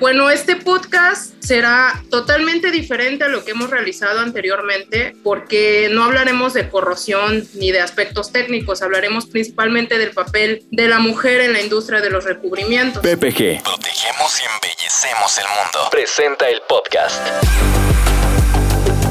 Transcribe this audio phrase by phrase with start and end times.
[0.00, 6.54] Bueno, este podcast será totalmente diferente a lo que hemos realizado anteriormente porque no hablaremos
[6.54, 11.60] de corrosión ni de aspectos técnicos, hablaremos principalmente del papel de la mujer en la
[11.60, 13.02] industria de los recubrimientos.
[13.02, 13.62] PPG.
[13.62, 15.90] Protegemos y embellecemos el mundo.
[15.90, 17.20] Presenta el podcast.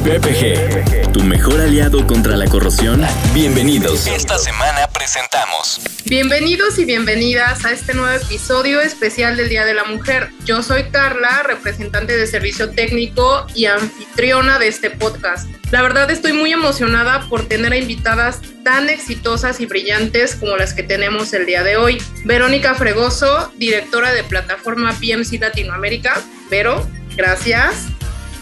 [0.04, 3.06] PPG, tu mejor aliado contra la corrosión.
[3.34, 4.08] Bienvenidos.
[4.08, 5.82] Esta semana presentamos.
[6.06, 10.30] Bienvenidos y bienvenidas a este nuevo episodio especial del Día de la Mujer.
[10.46, 15.50] Yo soy Carla, representante de servicio técnico y anfitriona de este podcast.
[15.72, 20.74] La verdad estoy muy emocionada por tener a invitadas tan exitosas y brillantes como las
[20.74, 22.02] que tenemos el día de hoy.
[22.24, 26.22] Verónica Fregoso, directora de plataforma PMC Latinoamérica.
[26.50, 27.88] Vero, gracias.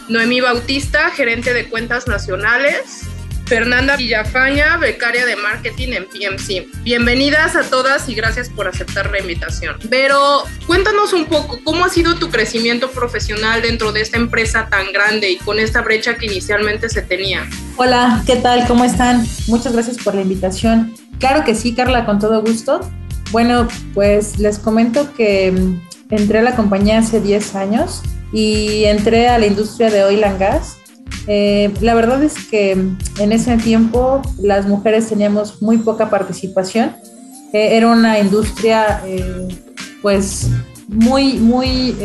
[0.09, 3.01] Noemí Bautista, gerente de cuentas nacionales.
[3.45, 6.83] Fernanda Villafaña, becaria de marketing en PMC.
[6.83, 9.77] Bienvenidas a todas y gracias por aceptar la invitación.
[9.89, 14.91] Pero cuéntanos un poco, ¿cómo ha sido tu crecimiento profesional dentro de esta empresa tan
[14.93, 17.45] grande y con esta brecha que inicialmente se tenía?
[17.75, 18.65] Hola, ¿qué tal?
[18.67, 19.25] ¿Cómo están?
[19.47, 20.93] Muchas gracias por la invitación.
[21.19, 22.79] Claro que sí, Carla, con todo gusto.
[23.31, 25.53] Bueno, pues les comento que
[26.09, 28.03] entré a la compañía hace 10 años
[28.37, 30.77] y entré a la industria de oil and gas.
[31.25, 36.95] Eh, la verdad es que en ese tiempo las mujeres teníamos muy poca participación.
[37.51, 39.47] Eh, era una industria eh,
[40.03, 40.51] pues
[40.87, 41.95] muy, muy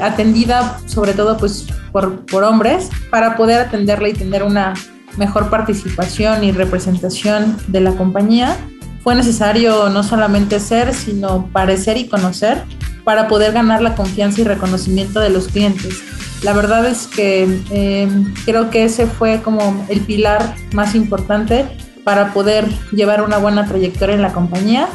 [0.00, 4.72] atendida sobre todo pues por, por hombres para poder atenderla y tener una
[5.18, 8.56] mejor participación y representación de la compañía.
[9.02, 12.62] Fue necesario no solamente ser, sino parecer y conocer
[13.04, 16.02] para poder ganar la confianza y reconocimiento de los clientes.
[16.42, 18.08] La verdad es que eh,
[18.44, 21.66] creo que ese fue como el pilar más importante
[22.04, 24.88] para poder llevar una buena trayectoria en la compañía.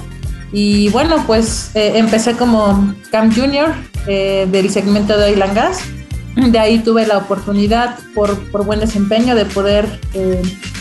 [0.52, 3.74] Y bueno, pues eh, empecé como Camp Junior
[4.08, 5.80] eh, del segmento de Oil Gas.
[6.36, 10.00] De ahí tuve la oportunidad, por, por buen desempeño, de poder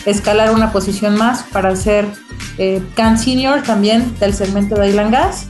[0.05, 2.05] escalar una posición más para ser
[2.93, 5.47] Camp Senior también del segmento de Oil Gas.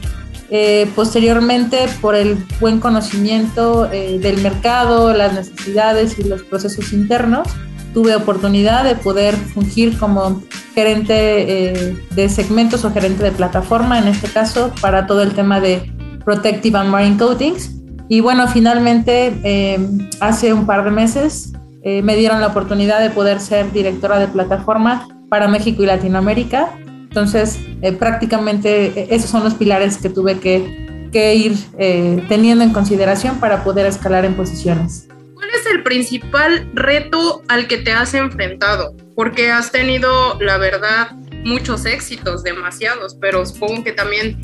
[0.50, 7.48] Eh, posteriormente, por el buen conocimiento eh, del mercado, las necesidades y los procesos internos,
[7.92, 10.42] tuve oportunidad de poder fungir como
[10.74, 15.60] gerente eh, de segmentos o gerente de plataforma, en este caso, para todo el tema
[15.60, 15.92] de
[16.24, 17.74] Protective and Marine Coatings.
[18.08, 19.76] Y bueno, finalmente,
[20.20, 21.52] hace un par de meses,
[21.84, 26.70] me dieron la oportunidad de poder ser directora de plataforma para México y Latinoamérica
[27.08, 30.86] entonces, eh, prácticamente eh, esos son los pilares que tuve que,
[31.34, 35.08] ir eh, teniendo en consideración para poder escalar en posiciones.
[35.34, 38.94] ¿Cuál es el principal reto al que te has enfrentado?
[39.16, 41.12] Porque has tenido, la verdad,
[41.44, 44.38] muchos éxitos, demasiados, pero supongo que también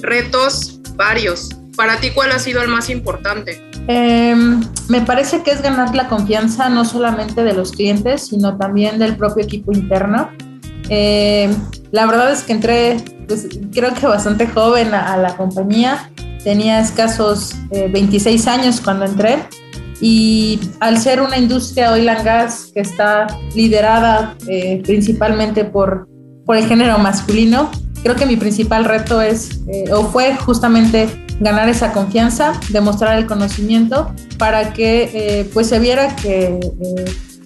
[0.00, 1.50] retos varios.
[1.76, 3.62] Para ti, ¿cuál ha sido el más importante?
[3.86, 8.98] Em, me parece que es ganar la confianza no solamente de los clientes, sino también
[8.98, 10.30] del propio equipo interno.
[10.88, 11.54] Eh,
[11.92, 16.10] la verdad es que entré, pues, creo que bastante joven a, la compañía.
[16.42, 19.38] Tenía escasos 26 eh, años cuando entré.
[20.00, 26.06] Y al ser una industria oil and gas que está liderada eh, principalmente por,
[26.44, 27.70] por el género masculino,
[28.02, 29.60] creo que mi principal reto es,
[29.90, 31.08] o fue justamente
[31.40, 36.60] ganar esa confianza, demostrar el conocimiento para que pues se viera que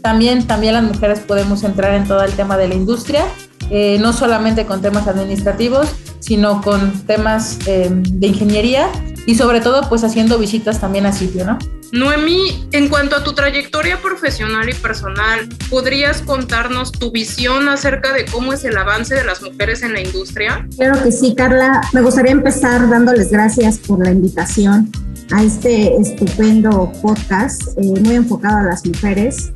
[0.03, 3.25] también, también las mujeres podemos entrar en todo el tema de la industria,
[3.71, 5.89] eh, no solamente con temas administrativos,
[6.21, 8.89] sino con temas eh, de ingeniería
[9.27, 11.59] y sobre todo pues haciendo visitas también a sitio, ¿no?
[11.93, 18.27] Noemí, en cuanto a tu trayectoria profesional y personal, ¿podrías contarnos tu visión acerca de
[18.27, 20.67] cómo es el avance de las mujeres en la industria?
[20.77, 21.81] Claro que sí, Carla.
[21.93, 24.91] Me gustaría empezar dándoles gracias por la invitación
[25.33, 29.53] a este estupendo podcast eh, muy enfocado a las mujeres.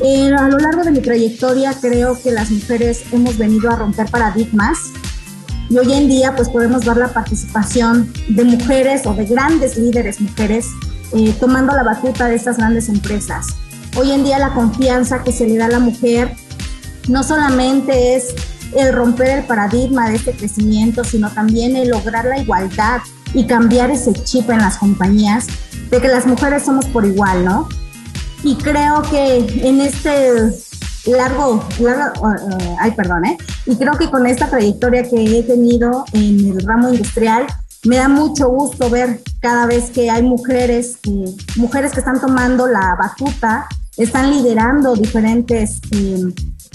[0.00, 4.08] Eh, a lo largo de mi trayectoria creo que las mujeres hemos venido a romper
[4.08, 4.78] paradigmas
[5.68, 10.20] y hoy en día pues podemos ver la participación de mujeres o de grandes líderes
[10.20, 10.66] mujeres
[11.14, 13.46] eh, tomando la batuta de estas grandes empresas.
[13.96, 16.36] Hoy en día la confianza que se le da a la mujer
[17.08, 18.34] no solamente es
[18.76, 23.00] el romper el paradigma de este crecimiento, sino también el lograr la igualdad
[23.34, 25.46] y cambiar ese chip en las compañías
[25.90, 27.68] de que las mujeres somos por igual, ¿no?
[28.42, 29.38] Y creo que
[29.68, 30.52] en este
[31.06, 33.38] largo, uh, ay, perdón, ¿eh?
[33.66, 37.46] Y creo que con esta trayectoria que he tenido en el ramo industrial,
[37.84, 40.98] me da mucho gusto ver cada vez que hay mujeres,
[41.56, 46.32] mujeres que están tomando la batuta, están liderando diferentes em,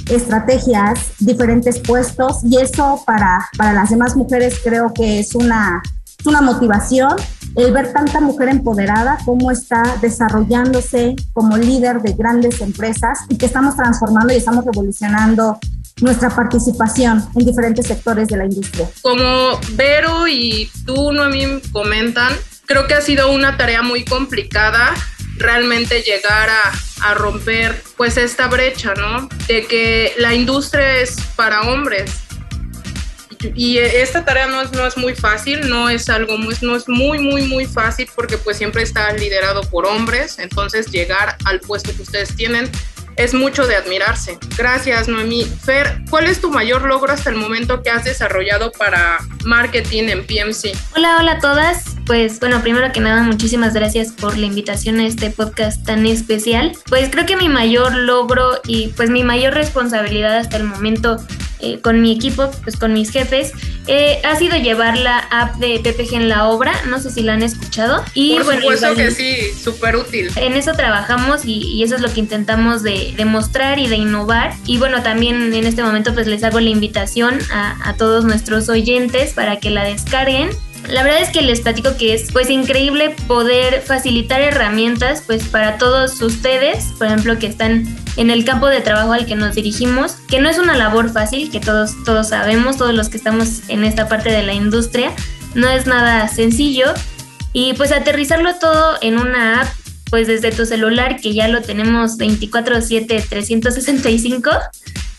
[0.09, 5.81] estrategias, diferentes puestos y eso para, para las demás mujeres creo que es una,
[6.19, 7.15] es una motivación
[7.55, 13.45] el ver tanta mujer empoderada, cómo está desarrollándose como líder de grandes empresas y que
[13.45, 15.59] estamos transformando y estamos revolucionando
[16.01, 18.89] nuestra participación en diferentes sectores de la industria.
[19.01, 22.33] Como Vero y tú, Noemí, comentan,
[22.65, 24.93] creo que ha sido una tarea muy complicada
[25.37, 29.27] realmente llegar a, a, romper pues esta brecha, ¿no?
[29.47, 32.22] De que la industria es para hombres.
[33.55, 36.87] Y esta tarea no es, no es muy fácil, no es algo muy, no es
[36.87, 41.93] muy, muy, muy fácil porque pues siempre está liderado por hombres, entonces llegar al puesto
[41.95, 42.69] que ustedes tienen
[43.15, 44.37] es mucho de admirarse.
[44.57, 45.45] Gracias, Noemí.
[45.45, 50.25] Fer, ¿cuál es tu mayor logro hasta el momento que has desarrollado para marketing en
[50.25, 50.75] PMC?
[50.95, 51.95] Hola, hola a todas.
[52.05, 56.75] Pues bueno, primero que nada, muchísimas gracias por la invitación a este podcast tan especial.
[56.89, 61.17] Pues creo que mi mayor logro y pues mi mayor responsabilidad hasta el momento
[61.63, 63.53] eh, con mi equipo, pues con mis jefes,
[63.87, 66.73] eh, ha sido llevar la app de PPG en la obra.
[66.87, 68.03] No sé si la han escuchado.
[68.13, 70.29] Y Por supuesto que sí, súper útil.
[70.35, 74.53] En eso trabajamos y, eso es lo que intentamos de, mostrar y de innovar.
[74.65, 78.67] Y bueno, también en este momento pues les hago la invitación a, a todos nuestros
[78.67, 80.49] oyentes para que la descarguen
[80.89, 85.77] la verdad es que les platico que es pues increíble poder facilitar herramientas pues para
[85.77, 87.85] todos ustedes, por ejemplo, que están
[88.17, 91.49] en el campo de trabajo al que nos dirigimos, que no es una labor fácil,
[91.51, 95.11] que todos todos sabemos, todos los que estamos en esta parte de la industria,
[95.55, 96.93] no es nada sencillo
[97.53, 99.67] y pues aterrizarlo todo en una app
[100.09, 104.51] pues desde tu celular que ya lo tenemos 24/7 365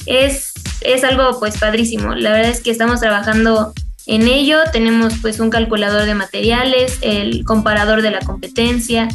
[0.07, 0.53] es
[0.83, 2.15] es algo pues padrísimo.
[2.15, 3.73] La verdad es que estamos trabajando
[4.07, 9.09] en ello tenemos pues un calculador de materiales, el comparador de la competencia,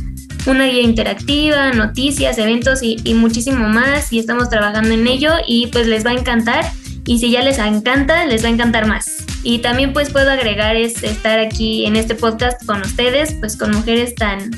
[0.47, 5.87] una guía interactiva, noticias, eventos y, muchísimo más y estamos trabajando en ello y pues
[5.87, 6.65] les va a encantar
[7.05, 9.25] y si ya les encanta, les va a encantar más.
[9.43, 13.71] Y también pues puedo agregar es estar aquí en este podcast con ustedes, pues con
[13.71, 14.51] mujeres tan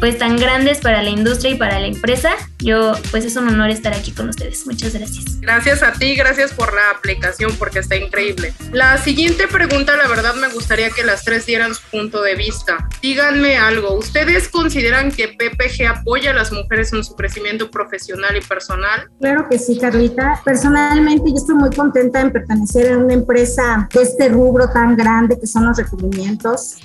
[0.00, 2.30] pues tan grandes para la industria y para la empresa.
[2.58, 4.66] Yo pues es un honor estar aquí con ustedes.
[4.66, 5.40] Muchas gracias.
[5.40, 8.52] Gracias a ti, gracias por la aplicación porque está increíble.
[8.72, 12.88] La siguiente pregunta, la verdad me gustaría que las tres dieran su punto de vista.
[13.00, 18.40] Díganme algo, ¿ustedes consideran que PPG apoya a las mujeres en su crecimiento profesional y
[18.40, 19.08] personal?
[19.20, 20.40] Claro que sí, Carlita.
[20.44, 25.38] Personalmente yo estoy muy contenta en pertenecer a una empresa de este rubro tan grande
[25.38, 26.76] que son los recubrimientos.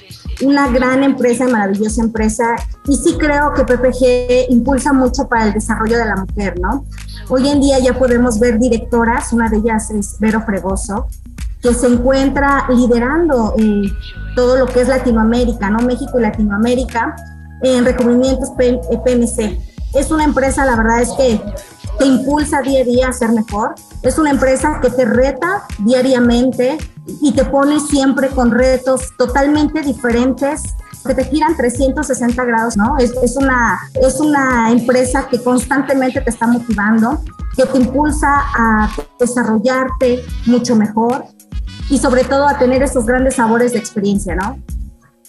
[0.43, 2.55] Una gran empresa, maravillosa empresa.
[2.87, 6.85] Y sí creo que PPG impulsa mucho para el desarrollo de la mujer, ¿no?
[7.29, 11.07] Hoy en día ya podemos ver directoras, una de ellas es Vero Fregoso,
[11.61, 13.83] que se encuentra liderando eh,
[14.35, 15.79] todo lo que es Latinoamérica, ¿no?
[15.79, 17.15] México y Latinoamérica
[17.61, 19.59] en recubrimientos PMC.
[19.93, 21.39] Es una empresa, la verdad es que
[22.01, 23.75] te impulsa día a día a ser mejor.
[24.01, 26.79] Es una empresa que te reta diariamente
[27.21, 30.63] y te pone siempre con retos totalmente diferentes
[31.05, 32.97] que te giran 360 grados, ¿no?
[32.97, 37.21] Es, una, es una empresa que constantemente te está motivando,
[37.55, 38.89] que te impulsa a
[39.19, 41.25] desarrollarte mucho mejor
[41.91, 44.57] y sobre todo a tener esos grandes sabores de experiencia, ¿no?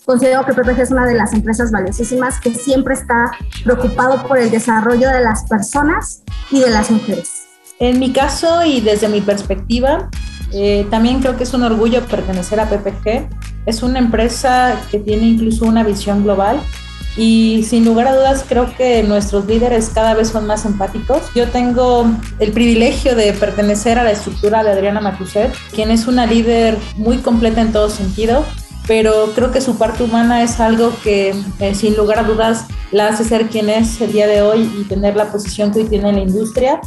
[0.04, 3.30] Considero que PPG es una de las empresas valiosísimas que siempre está
[3.64, 7.44] preocupado por el desarrollo de las personas y de las mujeres.
[7.78, 10.08] En mi caso y desde mi perspectiva,
[10.52, 13.28] eh, también creo que es un orgullo pertenecer a PPG.
[13.66, 16.60] Es una empresa que tiene incluso una visión global
[17.16, 21.22] y sin lugar a dudas creo que nuestros líderes cada vez son más empáticos.
[21.34, 22.06] Yo tengo
[22.38, 27.18] el privilegio de pertenecer a la estructura de Adriana Matuset, quien es una líder muy
[27.18, 28.44] completa en todo sentido,
[28.86, 33.08] pero creo que su parte humana es algo que eh, sin lugar a dudas la
[33.08, 36.10] hace ser quien es el día de hoy y tener la posición que hoy tiene
[36.10, 36.80] en la industria.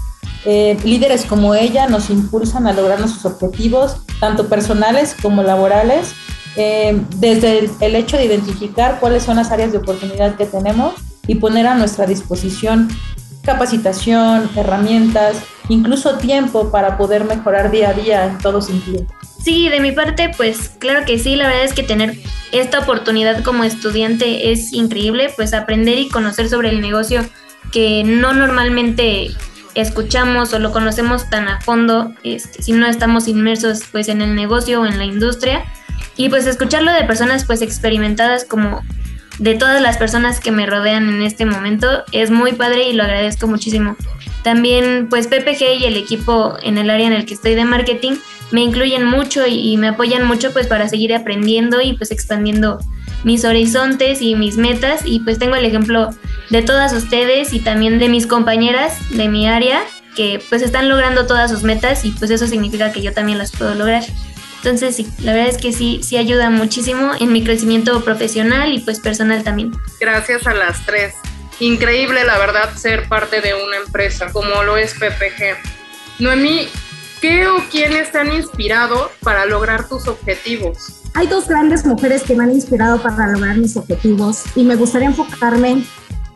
[0.45, 6.13] Eh, líderes como ella nos impulsan a lograr nuestros objetivos, tanto personales como laborales,
[6.55, 10.93] eh, desde el, hecho de identificar cuáles son las áreas de oportunidad que tenemos
[11.27, 12.89] y poner a nuestra disposición
[13.41, 15.37] capacitación, herramientas,
[15.69, 19.05] incluso tiempo para poder mejorar día a día en todo sentido.
[19.45, 22.17] Sí, de mi parte, pues claro que sí, la verdad es que tener
[22.51, 27.23] esta oportunidad como estudiante es increíble, pues aprender y conocer sobre el negocio
[27.71, 29.35] que no normalmente
[29.75, 34.33] escuchamos o lo conocemos tan a fondo este, si no estamos inmersos pues en el
[34.33, 35.63] negocio o en la industria
[36.17, 38.81] y pues escucharlo de personas pues experimentadas como
[39.37, 43.03] de todas las personas que me rodean en este momento es muy padre y lo
[43.03, 43.95] agradezco muchísimo.
[44.45, 48.13] También pues PPG y el equipo en el área en el que estoy de marketing
[48.51, 52.77] me incluyen mucho y, y me apoyan mucho pues para seguir aprendiendo y pues expandiendo
[53.23, 56.11] mis horizontes y mis metas y pues tengo el ejemplo
[56.51, 59.81] de todas ustedes y también de mis compañeras de mi área
[60.15, 63.51] que pues están logrando todas sus metas y pues eso significa que yo también las
[63.51, 64.03] puedo lograr.
[64.57, 68.79] Entonces sí, la verdad es que sí, sí ayuda muchísimo en mi crecimiento profesional y
[68.79, 69.71] pues personal también.
[69.99, 71.15] Gracias a las tres.
[71.59, 75.57] Increíble, la verdad, ser parte de una empresa como lo es PPG.
[76.19, 76.67] Noemí,
[77.21, 81.01] ¿qué o quiénes te han inspirado para lograr tus objetivos?
[81.13, 85.07] Hay dos grandes mujeres que me han inspirado para lograr mis objetivos y me gustaría
[85.07, 85.85] enfocarme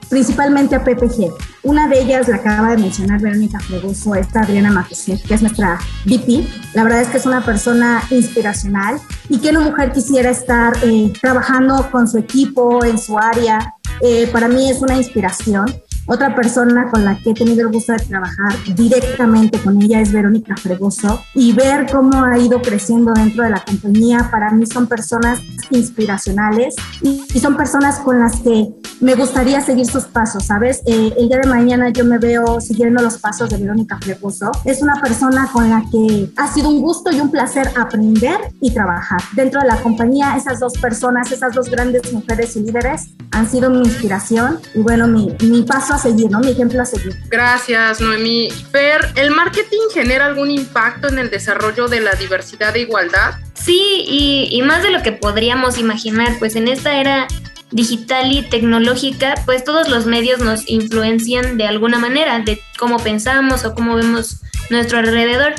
[0.10, 1.32] principalmente a PPG.
[1.64, 5.80] Una de ellas la acaba de mencionar Verónica Fregoso, esta Adriana Matuset, que es nuestra
[6.06, 6.48] VP.
[6.74, 9.00] La verdad es que es una persona inspiracional
[9.30, 13.76] y que una mujer quisiera estar eh, trabajando con su equipo en su área.
[14.02, 15.66] Eh, para mí es una inspiración.
[16.12, 20.12] Otra persona con la que he tenido el gusto de trabajar directamente con ella es
[20.12, 24.28] Verónica Fregoso y ver cómo ha ido creciendo dentro de la compañía.
[24.32, 25.40] Para mí son personas
[25.70, 28.70] inspiracionales y, son personas con las que
[29.02, 30.82] me gustaría seguir sus pasos, ¿sabes?
[30.86, 34.52] Eh, el día de mañana yo me veo siguiendo los pasos de Verónica Fregoso.
[34.66, 38.74] Es una persona con la que ha sido un gusto y un placer aprender y
[38.74, 39.20] trabajar.
[39.34, 43.70] Dentro de la compañía, esas dos personas, esas dos grandes mujeres y líderes han sido
[43.70, 46.40] mi inspiración y bueno, mi, mi paso a seguir, ¿no?
[46.40, 47.16] Mi ejemplo a seguir.
[47.30, 48.50] Gracias, Noemí.
[48.72, 53.36] Fer, ¿el marketing genera algún impacto en el desarrollo de la diversidad e igualdad?
[53.54, 57.28] Sí, y, y más de lo que podríamos imaginar, pues en esta era
[57.72, 63.66] digital y tecnológica, pues todos los medios nos influencian de alguna manera, de cómo pensamos
[63.66, 65.54] o cómo vemos nuestro alrededor.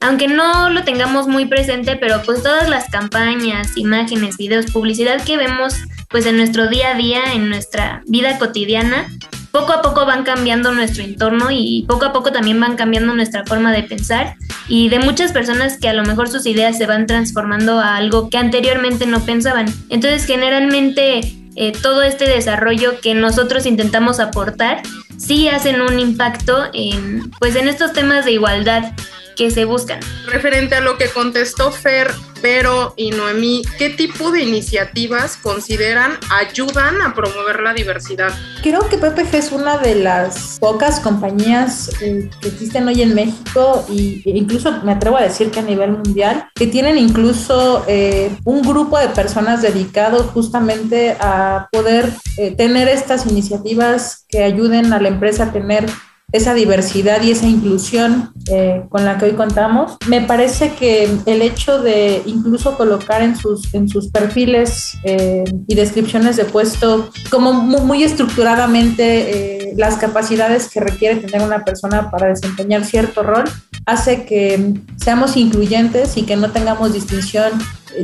[0.00, 5.36] Aunque no lo tengamos muy presente, pero pues todas las campañas, imágenes, videos, publicidad que
[5.36, 5.76] vemos
[6.08, 9.06] pues en nuestro día a día, en nuestra vida cotidiana,
[9.52, 13.44] poco a poco van cambiando nuestro entorno y poco a poco también van cambiando nuestra
[13.46, 14.34] forma de pensar
[14.66, 18.28] y de muchas personas que a lo mejor sus ideas se van transformando a algo
[18.28, 19.66] que anteriormente no pensaban.
[19.88, 24.82] Entonces generalmente eh, todo este desarrollo que nosotros intentamos aportar
[25.18, 28.92] sí hacen un impacto en, pues en estos temas de igualdad
[29.36, 30.00] que se buscan.
[30.26, 32.10] Referente a lo que contestó Fer,
[32.42, 38.32] Vero y Noemí, ¿qué tipo de iniciativas consideran ayudan a promover la diversidad?
[38.62, 43.86] Creo que PPG es una de las pocas compañías eh, que existen hoy en México
[43.88, 48.36] y, e incluso me atrevo a decir que a nivel mundial, que tienen incluso eh,
[48.44, 55.00] un grupo de personas dedicado justamente a poder eh, tener estas iniciativas que ayuden a
[55.00, 55.86] la empresa a tener
[56.32, 59.96] esa diversidad y esa inclusión eh, con la que hoy contamos.
[60.08, 65.74] Me parece que el hecho de incluso colocar en sus, en sus perfiles eh, y
[65.74, 72.28] descripciones de puesto como muy, estructuradamente eh, las capacidades que requiere tener una persona para
[72.28, 73.44] desempeñar cierto rol,
[73.86, 77.52] hace que seamos incluyentes y que no tengamos distinción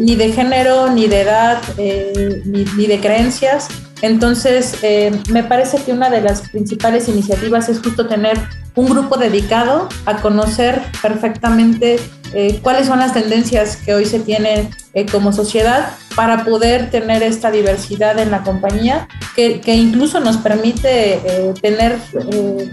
[0.00, 3.68] ni de género, ni de edad, ni, ni de creencias,
[4.02, 8.38] entonces, eh, me parece que una de las principales iniciativas es justo tener
[8.74, 11.98] un grupo dedicado a conocer perfectamente
[12.34, 17.22] eh, cuáles son las tendencias que hoy se tienen eh, como sociedad para poder tener
[17.22, 21.98] esta diversidad en la compañía que, que incluso nos permite tener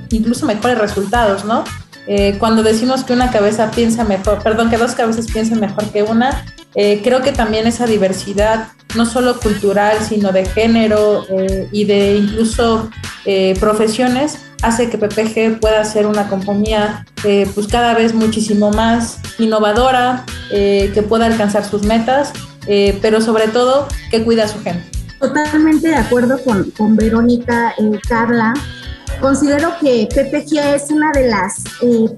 [0.09, 1.63] incluso mejores resultados, ¿no?
[2.37, 6.45] cuando decimos que una cabeza piensa mejor, perdón, que dos cabezas piensan mejor que una,
[6.73, 12.89] creo que también esa diversidad no solo cultural, sino de género eh, y de incluso
[13.25, 19.19] eh, profesiones, hace que PPG pueda ser una compañía eh, pues cada vez muchísimo más
[19.37, 22.31] innovadora, que pueda alcanzar sus metas,
[23.01, 24.83] pero sobre todo que cuida a su gente.
[25.19, 27.73] Totalmente de acuerdo con, con Verónica,
[28.07, 28.53] Carla.
[29.19, 31.63] Considero que PPG es una de las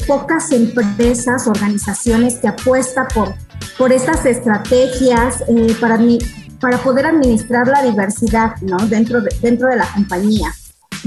[0.07, 3.33] pocas empresas, organizaciones que apuesta por,
[3.77, 5.43] por estas estrategias
[5.79, 6.19] para mí
[6.59, 8.77] para poder administrar la diversidad ¿no?
[8.87, 10.53] dentro, de, dentro de la compañía.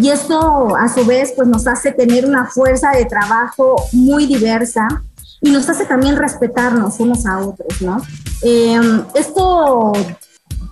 [0.01, 4.89] Y esto a su vez pues nos hace tener una fuerza de trabajo muy diversa
[5.43, 8.01] y nos hace también respetarnos unos a otros, ¿no?
[8.41, 9.93] Em, esto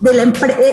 [0.00, 0.22] de la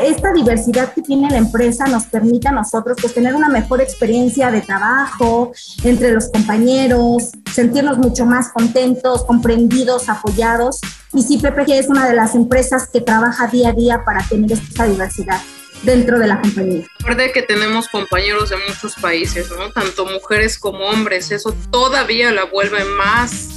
[0.04, 4.50] esta diversidad que tiene la empresa nos permite a nosotros pues, tener una mejor experiencia
[4.52, 5.52] de trabajo
[5.84, 10.80] entre los compañeros, sentirnos mucho más contentos, comprendidos, apoyados.
[11.12, 14.54] Y sí, PPG es una de las empresas que trabaja día a día para tener
[14.54, 15.42] esta diversidad
[15.84, 16.86] dentro de la compañía.
[17.00, 19.72] Recuerde que tenemos compañeros de muchos países, ¿no?
[19.72, 23.50] Tanto mujeres como hombres, eso todavía la vuelve más,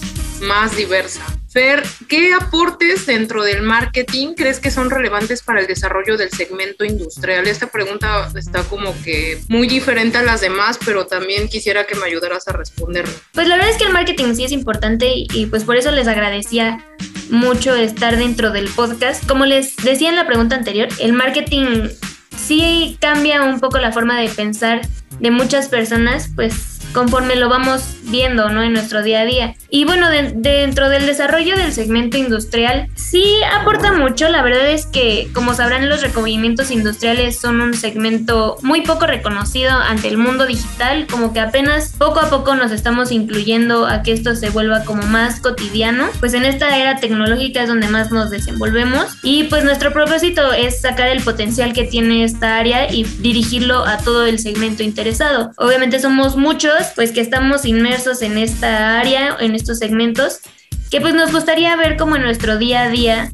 [0.43, 1.25] más diversa.
[1.51, 6.85] Fer, ¿qué aportes dentro del marketing crees que son relevantes para el desarrollo del segmento
[6.85, 7.49] industrial?
[7.49, 12.05] Esta pregunta está como que muy diferente a las demás, pero también quisiera que me
[12.05, 13.15] ayudaras a responderlo.
[13.33, 16.07] Pues la verdad es que el marketing sí es importante y, pues por eso les
[16.07, 16.85] agradecía
[17.31, 19.27] mucho estar dentro del podcast.
[19.27, 21.89] Como les decía en la pregunta anterior, el marketing
[22.37, 24.81] sí cambia un poco la forma de pensar
[25.21, 28.63] de muchas personas, pues conforme lo vamos viendo, ¿no?
[28.63, 29.55] En nuestro día a día.
[29.71, 34.29] Y bueno, dentro del desarrollo del segmento industrial, sí aporta mucho.
[34.29, 39.73] La verdad es que, como sabrán, los recubrimientos industriales son un segmento muy poco reconocido
[39.73, 44.13] ante el mundo digital, como que apenas poco a poco nos estamos incluyendo a que
[44.13, 46.09] esto se vuelva como más cotidiano.
[46.19, 50.81] Pues en esta era tecnológica es donde más nos desenvolvemos y pues nuestro propósito es
[50.81, 55.53] sacar el potencial que tiene esta área y dirigirlo a todo el segmento interesado.
[55.57, 60.39] Obviamente somos muchos pues que estamos inmersos en esta área, en estos segmentos,
[60.91, 63.31] que pues nos gustaría ver como en nuestro día a día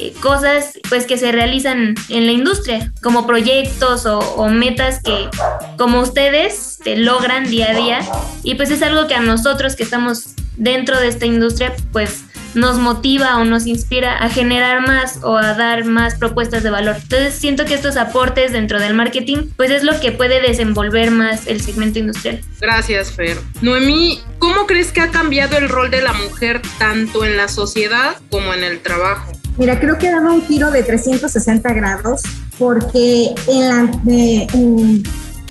[0.00, 5.28] eh, cosas pues que se realizan en la industria, como proyectos o, metas que
[5.76, 8.00] como ustedes te logran día a día.
[8.42, 12.78] Y pues es algo que a nosotros que estamos dentro de esta industria pues nos
[12.78, 16.96] motiva o nos inspira a generar más o a dar más propuestas de valor.
[17.02, 21.46] Entonces siento que estos aportes dentro del marketing pues es lo que puede desenvolver más
[21.46, 22.40] el segmento industrial.
[22.60, 23.38] Gracias, Fer.
[23.60, 28.16] Noemí, ¿cómo crees que ha cambiado el rol de la mujer tanto en la sociedad
[28.30, 29.32] como en el trabajo?
[29.56, 32.22] Mira, creo que ha dado un giro de 360 grados
[32.58, 33.92] porque en la,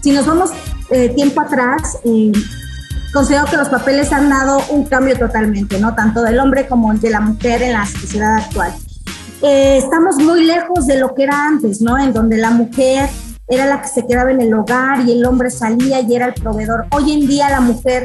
[0.01, 0.51] si nos vamos
[0.89, 2.31] eh, tiempo atrás, eh,
[3.17, 5.95] considero que los papeles han dado un cambio totalmente, ¿no?
[5.95, 8.71] Tanto del hombre como de la mujer en la sociedad actual.
[9.41, 11.97] Eh, estamos muy lejos de lo que era antes, ¿no?
[11.97, 13.09] En donde la mujer
[13.47, 16.35] era la que se quedaba en el hogar y el hombre salía y era el
[16.35, 16.85] proveedor.
[16.91, 18.03] Hoy en día la mujer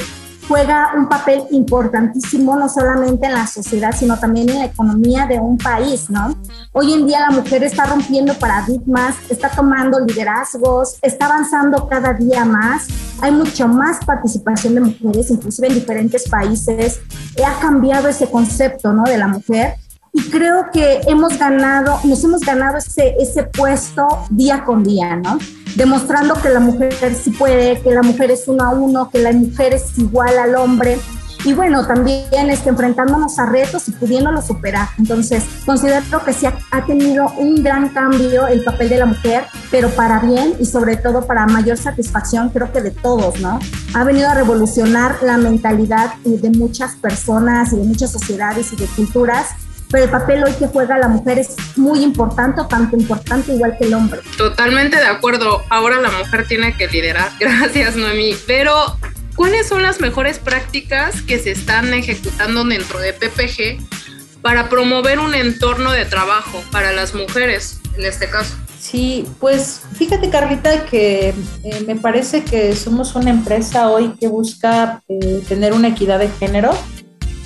[0.52, 5.38] juega un papel importantísimo no solamente en la sociedad, sino también en la economía de
[5.40, 6.36] un país, ¿no?
[6.72, 12.44] Hoy en día la mujer está rompiendo paradigmas, está tomando liderazgos, está avanzando cada día
[12.44, 12.86] más,
[13.22, 17.00] hay mucho más participación de mujeres, inclusive en diferentes países,
[17.42, 19.04] ha cambiado ese concepto, ¿no?
[19.04, 19.76] De la mujer
[20.12, 25.38] y creo que hemos ganado, nos hemos ganado ese, ese puesto día con día, ¿no?
[25.74, 29.32] Demostrando que la mujer sí puede, que la mujer es uno a uno, que la
[29.32, 30.98] mujer es igual al hombre.
[31.44, 34.88] Y bueno, también este, enfrentándonos a retos y pudiéndolo superar.
[34.98, 39.44] Entonces, considero que sí ha, ha, tenido un gran cambio el papel de la mujer,
[39.70, 43.58] pero para bien y sobre todo para mayor satisfacción, creo que de todos, ¿no?
[43.94, 48.86] Ha venido a revolucionar la mentalidad de muchas personas y de muchas sociedades y de
[48.88, 49.48] culturas
[49.92, 53.84] pero el papel hoy que juega la mujer es muy importante, tanto importante igual que
[53.84, 54.20] el hombre.
[54.38, 55.62] Totalmente de acuerdo.
[55.68, 57.30] Ahora la mujer tiene que liderar.
[57.38, 58.34] Gracias, Noemí.
[58.46, 58.96] Pero,
[59.36, 65.34] ¿cuáles son las mejores prácticas que se están ejecutando dentro de PPG para promover un
[65.34, 68.56] entorno de trabajo para las mujeres en este caso?
[68.80, 75.00] Sí, pues fíjate Carlita que eh, me parece que somos una empresa hoy que busca
[75.08, 76.72] eh, tener una equidad de género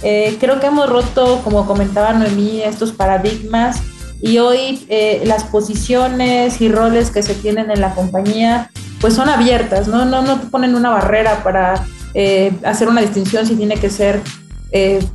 [0.02, 3.82] eh, creo que hemos roto, como comentaba Noemí, estos paradigmas
[4.20, 9.28] y hoy eh, las posiciones y roles que se tienen en la compañía pues son
[9.28, 10.04] abiertas, ¿no?
[10.04, 14.20] No, no te ponen una barrera para eh, hacer una distinción si tiene que ser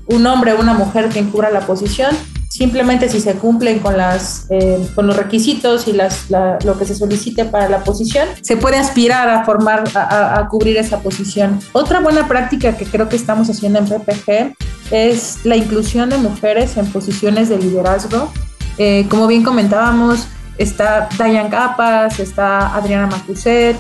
[0.08, 2.16] un hombre o una mujer quien cubra la posición,
[2.52, 6.94] Simplemente si se cumplen con, las, eh, con los requisitos y las, lo que se
[6.94, 11.62] solicite para la posición, se puede aspirar a formar, a, cubrir esa posición.
[11.72, 14.54] Otra buena práctica que creo que estamos haciendo en PPG
[14.92, 18.32] es la inclusión de mujeres en posiciones de liderazgo.
[18.78, 20.28] Eh, como bien comentábamos,
[20.58, 23.78] está Diane Capas, está Adriana Macuset,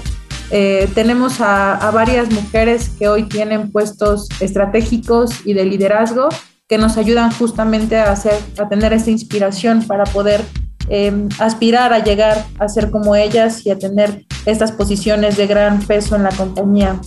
[0.51, 6.27] eh, tenemos a, a, varias mujeres que hoy tienen puestos estratégicos y de liderazgo
[6.71, 10.41] que nos ayudan justamente a, hacer, a tener esta inspiración para poder
[10.87, 15.79] em, aspirar a llegar a ser como ellas y a tener estas posiciones de gran
[15.79, 16.97] peso en la compañía.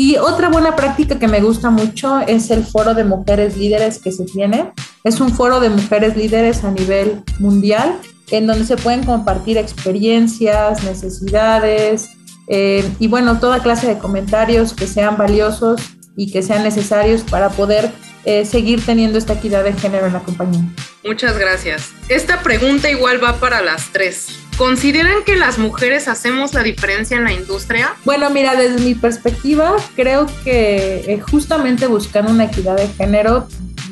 [0.00, 4.12] Y otra buena práctica que me gusta mucho es el foro de mujeres líderes que
[4.12, 4.70] se tiene.
[5.02, 7.98] Es un foro de mujeres líderes a nivel mundial
[8.30, 12.10] en donde se pueden compartir experiencias, necesidades
[12.46, 15.80] eh, y bueno, toda clase de comentarios que sean valiosos
[16.16, 17.90] y que sean necesarios para poder
[18.24, 20.62] eh, seguir teniendo esta equidad de género en la compañía.
[21.04, 21.90] Muchas gracias.
[22.08, 24.28] Esta pregunta igual va para las tres.
[24.58, 27.94] ¿Consideran que las mujeres hacemos la diferencia en la industria?
[28.04, 33.46] Bueno, mira, desde mi perspectiva, creo que eh, justamente buscando una equidad de género,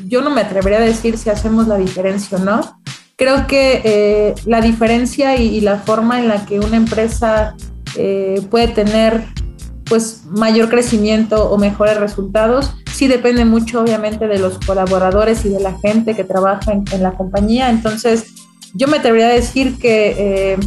[0.07, 2.81] yo no me atrevería a decir si hacemos la diferencia o no.
[3.15, 7.55] Creo que eh, la diferencia y, la forma en la que una empresa
[8.51, 9.23] puede tener
[9.85, 12.73] pues mayor crecimiento o mejores resultados.
[12.91, 17.13] Sí depende mucho obviamente de los colaboradores y de la gente que trabaja en, la
[17.13, 17.69] compañía.
[17.69, 18.25] Entonces
[18.77, 20.15] yo me atrevería a decir que
[20.53, 20.57] eh,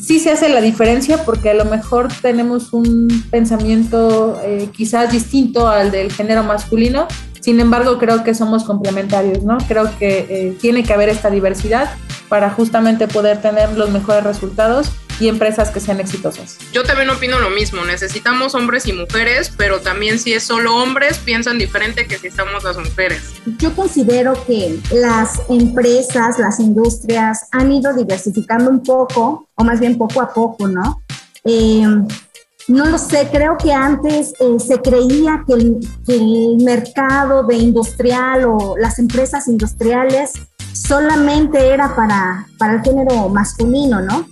[0.00, 5.66] sí se hace la diferencia porque a lo mejor tenemos un pensamiento eh, quizás distinto
[5.66, 7.08] al del género masculino.
[7.40, 9.56] Sin embargo, creo que somos complementarios, ¿no?
[9.66, 11.90] Creo que eh, tiene que haber esta diversidad
[12.28, 16.56] para justamente poder tener los mejores resultados y empresas que sean exitosas.
[16.72, 21.18] Yo también opino lo mismo, necesitamos hombres y mujeres, pero también si es solo hombres,
[21.18, 23.34] piensan diferente que si estamos las mujeres.
[23.58, 29.98] Yo considero que las empresas, las industrias han ido diversificando un poco, o más bien
[29.98, 31.02] poco a poco, ¿no?
[31.44, 31.86] Eh,
[32.68, 37.56] no lo sé, creo que antes eh, se creía que el, que el, mercado de
[37.56, 40.34] industrial o las empresas industriales
[40.72, 44.26] solamente era para, para el género masculino, ¿no?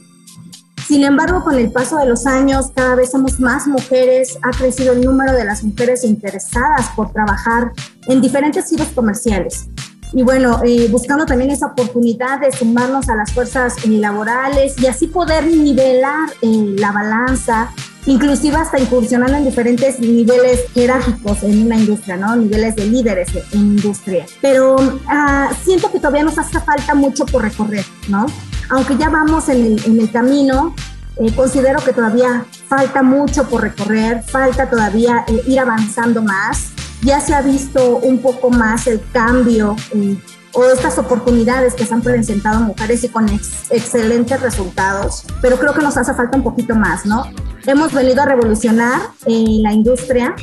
[0.88, 4.94] Sin embargo, con el paso de los años, cada vez somos más mujeres, ha crecido
[4.94, 7.72] el número de las mujeres interesadas por trabajar
[8.07, 9.68] en diferentes giros comerciales.
[10.14, 14.87] Y bueno, eh, buscando también esa oportunidad de sumarnos a las fuerzas eh, laborales y
[14.87, 17.70] así poder nivelar eh, la balanza,
[18.07, 22.35] inclusive hasta incursionando en diferentes niveles jerárquicos en una industria, ¿no?
[22.35, 24.24] Niveles de líderes en industria.
[24.40, 28.24] Pero uh, siento que todavía nos hace falta mucho por recorrer, ¿no?
[28.70, 30.74] Aunque ya vamos en el, en el camino,
[31.20, 36.70] eh, considero que todavía falta mucho por recorrer, falta todavía eh, ir avanzando más.
[37.02, 40.16] Ya se ha visto un poco más el cambio eh,
[40.52, 45.74] o estas oportunidades que se han presentado mujeres y con ex excelentes resultados, pero creo
[45.74, 47.24] que nos hace falta un poquito más, ¿no?
[47.66, 50.35] Hemos venido a revolucionar la industria,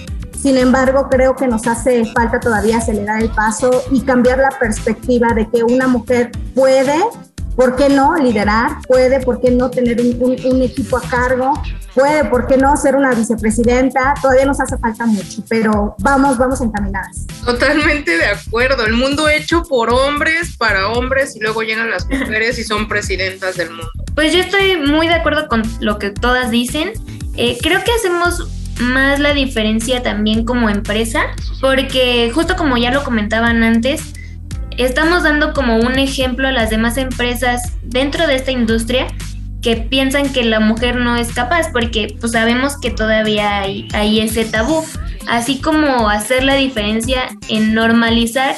[0.45, 5.29] sin embargo, creo que nos hace falta todavía acelerar el paso y cambiar la perspectiva
[5.33, 6.95] de que una mujer puede
[7.55, 8.81] ¿Por qué no liderar?
[8.87, 11.53] Puede, ¿por qué no tener un, un, un, equipo a cargo?
[11.93, 14.13] Puede, ¿por qué no ser una vicepresidenta?
[14.21, 17.25] Todavía nos hace falta mucho, pero vamos, vamos encaminadas.
[17.45, 18.85] Totalmente de acuerdo.
[18.85, 23.55] El mundo hecho por hombres, para hombres, y luego llegan las mujeres y son presidentas
[23.55, 23.89] del mundo.
[24.13, 26.91] Pues yo estoy muy de acuerdo con lo que todas dicen.
[27.37, 28.49] Eh, creo que hacemos
[28.81, 31.21] más la diferencia también como empresa,
[31.61, 34.13] porque justo como ya lo comentaban antes,
[34.77, 39.07] estamos dando como un ejemplo a las demás empresas dentro de esta industria
[39.61, 44.19] que piensan que la mujer no es capaz, porque pues sabemos que todavía hay, hay
[44.19, 44.83] ese tabú,
[45.27, 48.55] así como hacer la diferencia en normalizar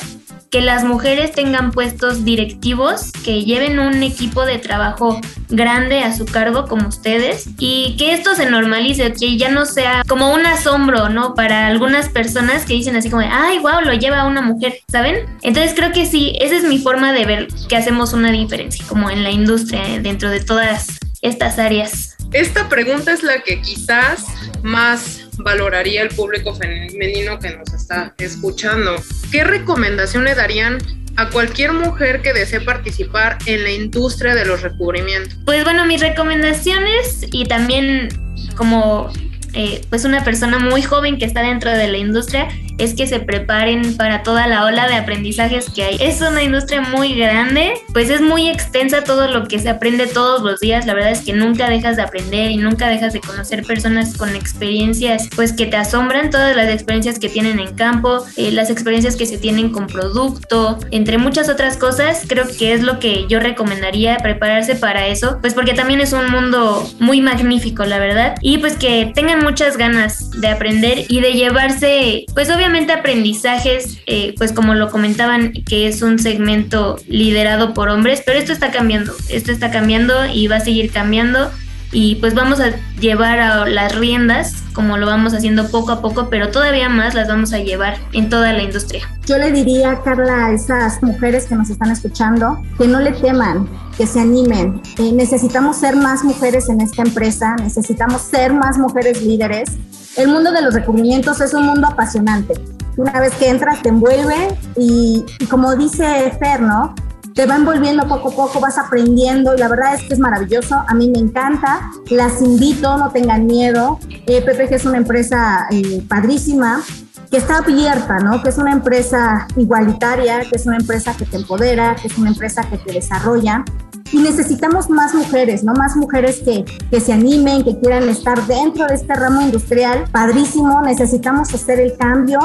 [0.50, 6.26] que las mujeres tengan puestos directivos, que lleven un equipo de trabajo grande a su
[6.26, 11.10] cargo como ustedes y que esto se normalice, que ya no sea como un asombro,
[11.10, 11.36] ¿no?
[11.36, 15.26] Para algunas personas que dicen así como, ay, wow, lo lleva una mujer, ¿saben?
[15.42, 19.10] Entonces creo que sí, esa es mi forma de ver que hacemos una diferencia, como
[19.10, 22.16] en la industria, eh, dentro de todas estas áreas.
[22.34, 24.26] Esta pregunta es la que quizás
[24.64, 28.96] más valoraría el público femenino que nos está escuchando.
[29.32, 30.78] ¿Qué recomendación le darían
[31.16, 35.38] a cualquier mujer que desee participar en la industria de los recubrimientos?
[35.46, 38.10] Pues bueno, mis recomendaciones y también
[38.56, 39.12] como
[39.54, 43.20] eh, pues una persona muy joven que está dentro de la industria es que se
[43.20, 45.98] preparen para toda la ola de aprendizajes que hay.
[46.00, 50.42] Es una industria muy grande, pues es muy extensa todo lo que se aprende todos
[50.44, 50.86] los días.
[50.86, 54.36] La verdad es que nunca dejas de aprender y nunca dejas de conocer personas con
[54.36, 59.16] experiencias, pues que te asombran todas las experiencias que tienen en campo, eh, las experiencias
[59.16, 62.24] que se tienen con producto, entre muchas otras cosas.
[62.28, 66.30] Creo que es lo que yo recomendaría prepararse para eso, pues porque también es un
[66.30, 71.32] mundo muy magnífico, la verdad, y pues que tengan muchas ganas de aprender y de
[71.32, 77.88] llevarse, pues obviamente aprendizajes, eh, pues como lo comentaban, que es un segmento liderado por
[77.88, 81.50] hombres, pero esto está cambiando, esto está cambiando y va a seguir cambiando
[81.92, 86.28] y pues vamos a llevar a las riendas como lo vamos haciendo poco a poco,
[86.30, 89.10] pero todavía más las vamos a llevar en toda la industria.
[89.26, 93.68] Yo le diría, Carla, a esas mujeres que nos están escuchando, que no le teman,
[93.98, 94.82] que se animen.
[95.00, 99.78] Eh, necesitamos ser más mujeres en esta empresa, necesitamos ser más mujeres líderes
[100.18, 102.56] el mundo de los recubrimientos es un mundo apasionante.
[102.98, 104.36] Una vez que entras te envuelve
[104.76, 106.96] y, y, como dice Fer, ¿no?
[107.38, 110.74] Te va envolviendo poco a poco, vas aprendiendo y la verdad es que es maravilloso.
[110.88, 111.92] A mí me encanta.
[112.10, 114.00] Las invito, no tengan miedo.
[114.26, 116.82] Eh, PPG es una empresa eh, padrísima
[117.30, 118.42] que está abierta, ¿no?
[118.42, 122.30] Que es una empresa igualitaria, que es una empresa que te empodera, que es una
[122.30, 123.64] empresa que te desarrolla
[124.12, 125.74] y necesitamos más mujeres, ¿no?
[125.74, 130.06] Más mujeres que, que se animen, que quieran estar dentro de este ramo industrial.
[130.12, 132.40] Padrísimo, necesitamos hacer el cambio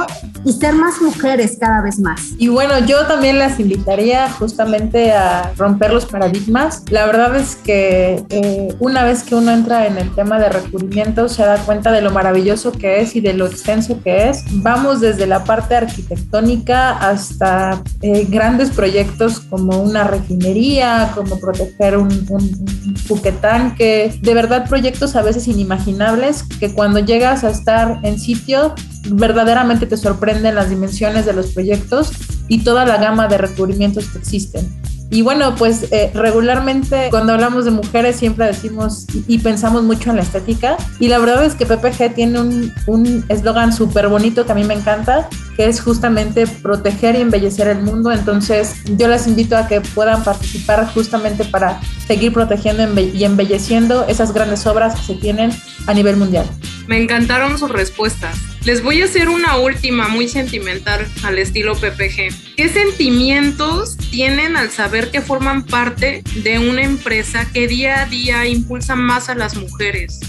[0.44, 2.32] y ser más mujeres cada vez más.
[2.38, 6.82] Y bueno, yo también las invitaría justamente a romper los paradigmas.
[6.90, 11.28] La verdad es que eh, una vez que uno entra en el tema de recubrimiento
[11.28, 14.44] se da cuenta de lo maravilloso que es y de lo extenso que es.
[14.62, 22.10] Vamos desde la parte arquitectónica hasta eh, grandes proyectos como una refinería, como proteger un,
[22.28, 28.18] un, un que de verdad proyectos a veces inimaginables que cuando llegas a estar en
[28.18, 28.74] sitio
[29.08, 32.12] verdaderamente te sorprenden las dimensiones de los proyectos
[32.48, 34.68] y toda la gama de recubrimientos que existen.
[35.10, 40.16] Y bueno, pues eh, regularmente cuando hablamos de mujeres siempre decimos y, pensamos mucho en
[40.16, 40.78] la estética.
[41.00, 44.72] Y la verdad es que PPG tiene un eslogan súper bonito que a mí me
[44.72, 48.12] encanta, que es justamente proteger y embellecer el mundo.
[48.12, 54.32] Entonces yo les invito a que puedan participar justamente para seguir protegiendo y embelleciendo esas
[54.32, 55.52] grandes obras que se tienen
[55.86, 56.46] a nivel mundial.
[56.86, 58.36] Me encantaron sus respuestas.
[58.64, 62.54] Les voy a hacer una última muy sentimental al estilo PPG.
[62.56, 68.46] ¿Qué sentimientos tienen al saber que forman parte de una empresa que día a día
[68.46, 70.20] impulsa más a las mujeres?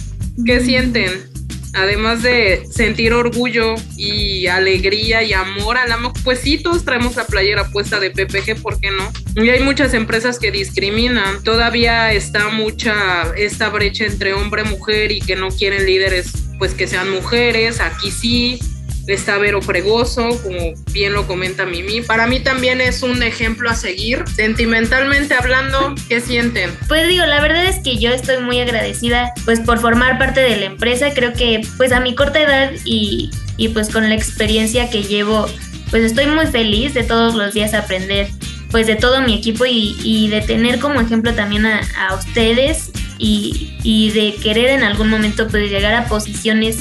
[0.45, 0.65] ¿Qué mm.
[0.65, 1.32] sienten?
[1.73, 7.25] Además de sentir orgullo y alegría y amor al amo, pues sí, todos traemos la
[7.25, 9.11] playera puesta de PPG, ¿por qué no?
[9.35, 11.43] Y hay muchas empresas que discriminan.
[11.43, 16.73] Todavía está mucha esta brecha entre hombre y mujer y que no quieren líderes, pues
[16.73, 17.79] que sean mujeres.
[17.79, 18.59] Aquí sí,
[19.07, 22.01] está Vero Fregoso, como bien lo comenta Mimi.
[22.01, 24.23] Para mí también es un ejemplo a seguir.
[24.35, 26.71] Sentimentalmente hablando, ¿qué sienten?
[26.87, 30.57] Pues digo, la verdad es que yo estoy muy agradecida pues por formar parte de
[30.57, 31.13] la empresa.
[31.13, 35.47] Creo que pues a mi corta edad y, y pues con la experiencia que llevo,
[35.89, 38.27] pues estoy muy feliz de todos los días aprender
[38.71, 42.89] pues de todo mi equipo y, y de tener como ejemplo también a, a ustedes
[43.19, 46.79] y, y de querer en algún momento pues llegar a posiciones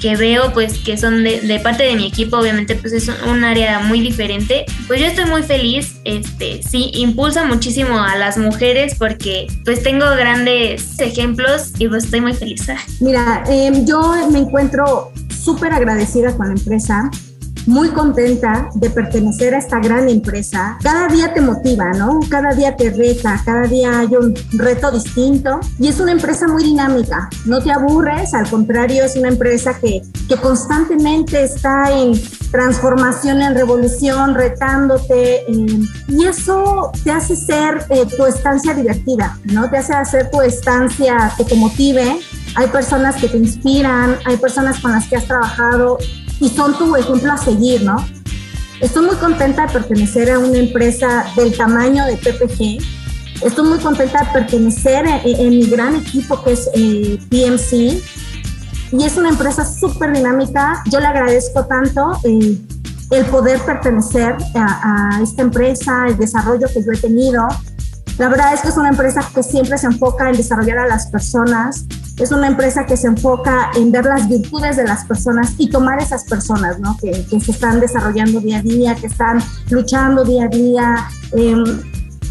[0.00, 3.80] que veo pues que son de, parte de mi equipo, obviamente pues es un área
[3.80, 4.64] muy diferente.
[4.86, 10.06] Pues yo estoy muy feliz, este, sí, impulsa muchísimo a las mujeres porque pues tengo
[10.16, 12.66] grandes ejemplos y pues estoy muy feliz.
[13.00, 17.10] Mira, em, yo me encuentro súper agradecida con la empresa
[17.66, 20.78] muy contenta de pertenecer a esta gran empresa.
[20.82, 22.20] Cada día te motiva, ¿no?
[22.28, 26.64] Cada día te reta, cada día hay un reto distinto y es una empresa muy
[26.64, 27.28] dinámica.
[27.46, 32.20] No te aburres, al contrario, es una empresa que, que constantemente está en
[32.50, 39.70] transformación, en revolución, retándote eh, y eso te hace ser eh, tu estancia divertida, ¿no?
[39.70, 42.18] Te hace hacer tu estancia que te motive.
[42.56, 45.98] Hay personas que te inspiran, hay personas con las que has trabajado
[46.40, 47.96] y son tu ejemplo a seguir, ¿no?
[48.80, 53.44] Estoy muy contenta de pertenecer a una empresa del tamaño de PPG.
[53.44, 58.02] Estoy muy contenta de pertenecer en, mi gran equipo que es eh, PMC.
[58.92, 60.82] Y es una empresa súper dinámica.
[60.90, 62.58] Yo le agradezco tanto eh,
[63.10, 67.46] el poder pertenecer a, a esta empresa, el desarrollo que yo he tenido.
[68.18, 71.06] La verdad es que es una empresa que siempre se enfoca en desarrollar a las
[71.08, 71.84] personas,
[72.20, 76.00] es una empresa que se enfoca en ver las virtudes de las personas y tomar
[76.00, 76.96] esas personas, ¿no?
[77.00, 81.08] Que, que se están desarrollando día a día, que están luchando día a día.
[81.32, 81.64] Eh,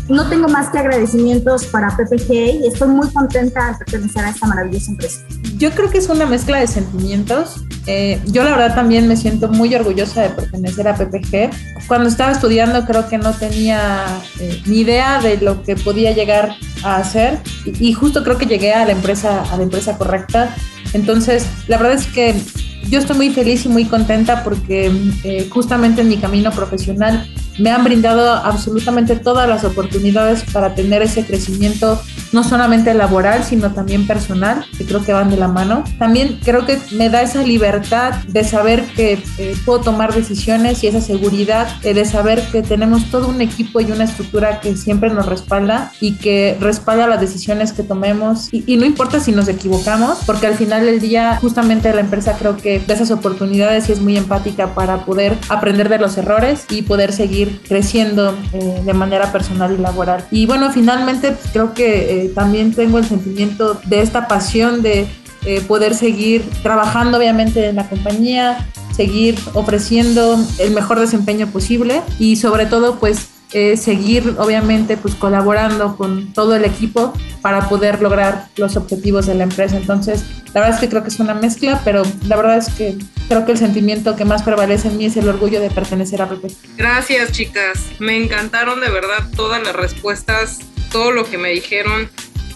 [0.10, 2.32] no tengo más que agradecimientos para PPG
[2.64, 5.22] y estoy muy contenta de pertenecer a esta maravillosa empresa.
[5.58, 7.64] Yo creo que es una mezcla de sentimientos.
[7.86, 11.52] Eh, yo la verdad también me siento muy orgullosa de pertenecer a PPG.
[11.88, 14.06] Cuando estaba estudiando creo que no tenía
[14.40, 18.74] eh, ni idea de lo que podía llegar a hacer y, justo creo que llegué
[18.74, 20.56] a la empresa a la empresa correcta.
[20.94, 22.36] Entonces la verdad es que
[22.90, 24.92] yo estoy muy feliz y muy contenta porque
[25.24, 27.28] eh, justamente en mi camino profesional
[27.60, 33.72] me han brindado absolutamente todas las oportunidades para tener ese crecimiento, no solamente laboral, sino
[33.72, 35.84] también personal, que creo que van de la mano.
[35.98, 40.88] También creo que me da esa libertad de saber que eh, puedo tomar decisiones y
[40.88, 45.10] esa seguridad eh, de saber que tenemos todo un equipo y una estructura que siempre
[45.10, 48.54] nos respalda y que respalda las decisiones que tomemos.
[48.54, 52.36] Y, y no importa si nos equivocamos, porque al final del día, justamente la empresa
[52.38, 56.66] creo que de esas oportunidades y es muy empática para poder aprender de los errores
[56.70, 60.26] y poder seguir creciendo eh, de manera personal y laboral.
[60.32, 65.08] Y bueno, finalmente pues, creo que eh, también tengo el sentimiento de esta pasión de
[65.46, 72.36] eh, poder seguir trabajando obviamente en la compañía, seguir ofreciendo el mejor desempeño posible y
[72.36, 78.48] sobre todo pues eh, seguir obviamente pues colaborando con todo el equipo para poder lograr
[78.58, 79.78] los objetivos de la empresa.
[79.78, 82.98] Entonces, la verdad es que creo que es una mezcla, pero la verdad es que
[83.28, 86.30] creo que el sentimiento que más prevalece en mí es el orgullo de pertenecer a
[86.30, 86.48] PP.
[86.78, 87.86] Gracias, chicas.
[88.00, 90.60] Me encantaron de verdad todas las respuestas,
[90.92, 92.10] todo lo que me dijeron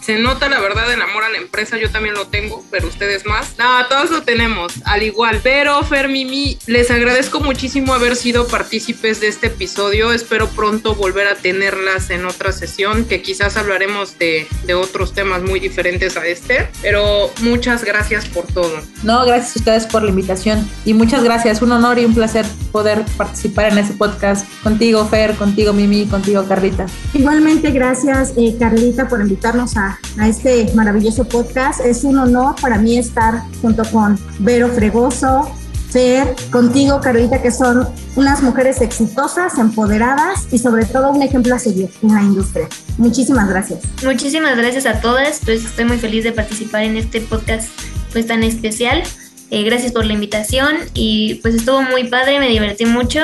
[0.03, 3.25] se nota la verdad el amor a la empresa, yo también lo tengo, pero ustedes
[3.25, 3.57] más.
[3.57, 5.39] Nada, todos lo tenemos, al igual.
[5.41, 10.11] Pero Fermimi, les agradezco muchísimo haber sido partícipes de este episodio.
[10.11, 15.41] Espero pronto volver a tenerlas en otra sesión, que quizás hablaremos de, de otros temas
[15.41, 16.67] muy diferentes a este.
[16.81, 18.81] Pero muchas gracias por todo.
[19.03, 21.61] No, gracias a ustedes por la invitación y muchas gracias.
[21.61, 26.45] Un honor y un placer poder participar en ese podcast contigo, Fer, contigo, Mimi, contigo,
[26.45, 26.87] Carlita.
[27.13, 31.81] Igualmente, gracias, eh, Carlita, por invitarnos a a, este maravilloso podcast.
[31.85, 35.51] Es un honor para mí estar junto con Vero Fregoso,
[35.89, 41.59] Fer, contigo, Carolita, que son unas mujeres exitosas, empoderadas y sobre todo un ejemplo a
[41.59, 42.67] seguir en la industria.
[42.97, 43.81] Muchísimas gracias.
[44.03, 47.69] Muchísimas gracias a todas, pues estoy muy feliz de participar en este podcast
[48.11, 49.03] pues tan especial.
[49.51, 53.19] Eh, gracias por la invitación y pues estuvo muy padre, me divertí mucho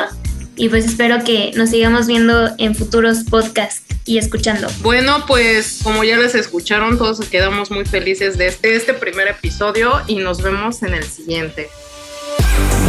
[0.60, 4.68] y pues espero que nos sigamos viendo en futuros podcasts y escuchando.
[4.82, 10.02] Bueno, pues como ya les escucharon, todos quedamos muy felices de este, este primer episodio
[10.06, 11.70] y nos vemos en el siguiente.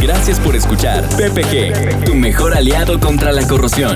[0.01, 3.95] Gracias por escuchar PPG, tu mejor aliado contra la corrosión.